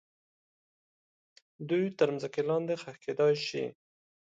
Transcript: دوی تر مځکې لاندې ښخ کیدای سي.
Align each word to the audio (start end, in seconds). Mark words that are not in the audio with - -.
دوی 1.69 1.83
تر 1.97 2.07
مځکې 2.15 2.41
لاندې 2.49 2.73
ښخ 2.81 2.95
کیدای 3.05 3.33
سي. 3.47 3.63